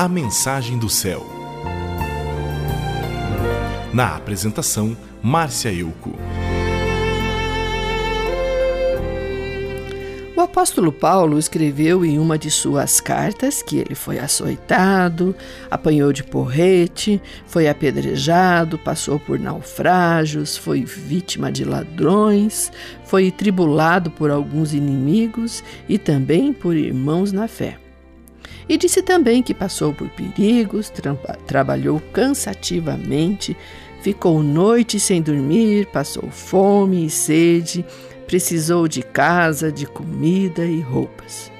[0.00, 1.26] A Mensagem do Céu.
[3.92, 6.14] Na apresentação, Márcia Euco.
[10.36, 15.34] O apóstolo Paulo escreveu em uma de suas cartas que ele foi açoitado,
[15.68, 22.70] apanhou de porrete, foi apedrejado, passou por naufrágios, foi vítima de ladrões,
[23.04, 27.87] foi tribulado por alguns inimigos e também por irmãos na fé.
[28.68, 31.14] E disse também que passou por perigos, tra
[31.46, 33.56] trabalhou cansativamente,
[34.02, 37.84] ficou noite sem dormir, passou fome e sede
[38.28, 41.50] precisou de casa, de comida e roupas.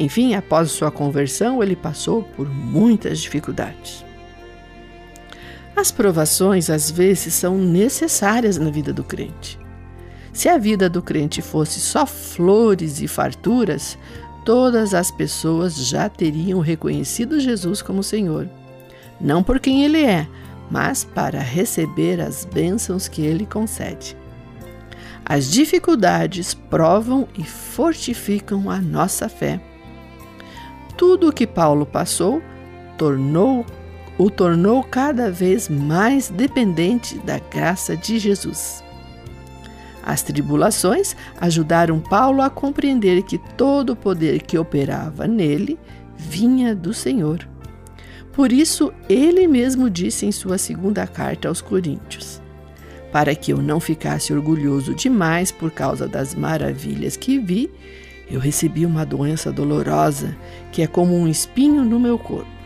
[0.00, 4.04] Enfim, após sua conversão, ele passou por muitas dificuldades.
[5.76, 9.58] As provações às vezes são necessárias na vida do crente.
[10.32, 13.96] Se a vida do crente fosse só flores e farturas,
[14.44, 18.48] todas as pessoas já teriam reconhecido Jesus como Senhor.
[19.20, 20.26] Não por quem ele é,
[20.70, 24.16] mas para receber as bênçãos que ele concede.
[25.24, 29.60] As dificuldades provam e fortificam a nossa fé.
[30.96, 32.42] Tudo o que Paulo passou
[32.98, 33.64] tornou
[34.18, 38.82] o tornou cada vez mais dependente da graça de Jesus.
[40.02, 45.78] As tribulações ajudaram Paulo a compreender que todo o poder que operava nele
[46.16, 47.48] vinha do Senhor.
[48.32, 52.40] Por isso, ele mesmo disse em sua segunda carta aos Coríntios:
[53.12, 57.70] para que eu não ficasse orgulhoso demais por causa das maravilhas que vi,
[58.30, 60.34] eu recebi uma doença dolorosa
[60.72, 62.61] que é como um espinho no meu corpo.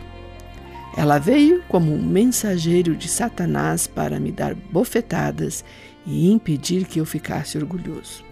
[0.97, 5.63] Ela veio como um mensageiro de Satanás para me dar bofetadas
[6.07, 8.25] e impedir que eu ficasse orgulhoso.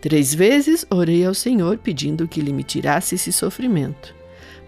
[0.00, 4.14] Três vezes orei ao Senhor pedindo que ele me tirasse esse sofrimento,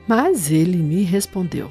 [0.08, 1.70] mas ele me respondeu: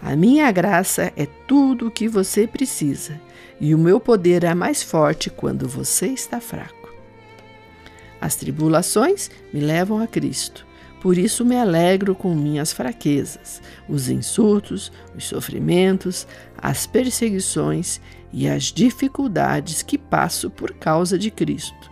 [0.00, 3.20] A minha graça é tudo o que você precisa
[3.60, 6.90] e o meu poder é mais forte quando você está fraco.
[8.18, 10.71] As tribulações me levam a Cristo.
[11.02, 18.00] Por isso me alegro com minhas fraquezas, os insultos, os sofrimentos, as perseguições
[18.32, 21.90] e as dificuldades que passo por causa de Cristo.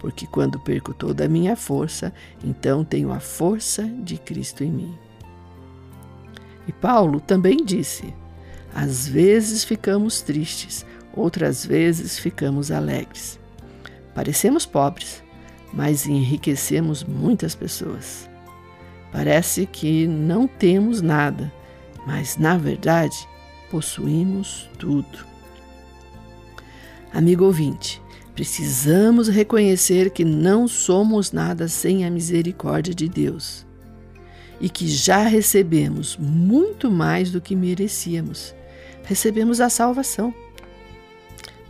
[0.00, 2.10] Porque quando perco toda a minha força,
[2.42, 4.98] então tenho a força de Cristo em mim.
[6.66, 8.14] E Paulo também disse:
[8.74, 13.38] às vezes ficamos tristes, outras vezes ficamos alegres.
[14.14, 15.22] Parecemos pobres,
[15.72, 18.28] mas enriquecemos muitas pessoas.
[19.10, 21.52] Parece que não temos nada,
[22.06, 23.16] mas na verdade
[23.70, 25.26] possuímos tudo.
[27.12, 28.00] Amigo ouvinte,
[28.34, 33.66] precisamos reconhecer que não somos nada sem a misericórdia de Deus
[34.60, 38.54] e que já recebemos muito mais do que merecíamos
[39.04, 40.34] recebemos a salvação.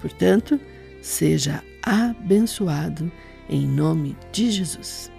[0.00, 0.60] Portanto,
[1.00, 3.10] seja abençoado
[3.48, 5.10] em nome de Jesus.